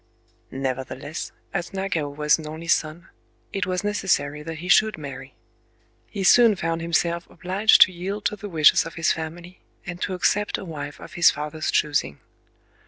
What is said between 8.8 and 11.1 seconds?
of his family, and to accept a wife